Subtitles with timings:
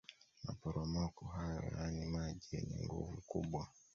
[0.45, 3.63] maporomoko hayo yaana maji yenye nguvu kubwa